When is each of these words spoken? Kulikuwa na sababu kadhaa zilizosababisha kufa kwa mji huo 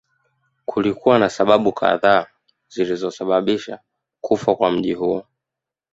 Kulikuwa 0.65 1.19
na 1.19 1.29
sababu 1.29 1.73
kadhaa 1.73 2.25
zilizosababisha 2.67 3.79
kufa 4.21 4.55
kwa 4.55 4.71
mji 4.71 4.93
huo 4.93 5.25